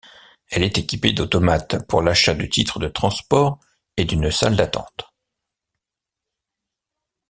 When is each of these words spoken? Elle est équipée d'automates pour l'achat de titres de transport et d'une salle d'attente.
Elle 0.49 0.63
est 0.63 0.79
équipée 0.79 1.13
d'automates 1.13 1.85
pour 1.85 2.01
l'achat 2.01 2.33
de 2.33 2.47
titres 2.47 2.79
de 2.79 2.87
transport 2.87 3.59
et 3.97 4.03
d'une 4.05 4.31
salle 4.31 4.55
d'attente. 4.55 5.13